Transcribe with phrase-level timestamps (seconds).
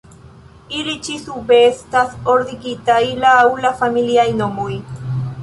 [0.77, 4.73] Ili ĉi-sube estas ordigitaj laŭ la familiaj nomoj.